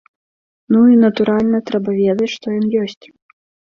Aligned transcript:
Ну 0.75 0.79
і, 0.93 0.95
натуральна, 1.03 1.57
трэба 1.69 1.91
ведаць, 2.03 2.33
што 2.37 2.45
ён 2.59 2.65
ёсць. 2.85 3.05